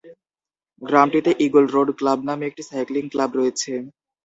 গ্রামটিতে 0.81 1.31
Eagle 1.45 1.65
Road 1.73 1.89
Club 1.99 2.19
নামে 2.27 2.43
একটি 2.47 2.63
cycling 2.69 3.03
club 3.13 3.31
রয়েছে। 3.39 3.71